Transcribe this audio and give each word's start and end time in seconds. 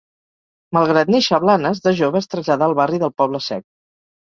Malgrat 0.77 1.11
néixer 1.15 1.35
a 1.39 1.41
Blanes, 1.43 1.83
de 1.85 1.95
jove 2.01 2.23
es 2.23 2.31
traslladà 2.33 2.73
al 2.73 2.77
barri 2.83 3.03
del 3.07 3.17
Poble 3.21 3.45
Sec. 3.53 3.67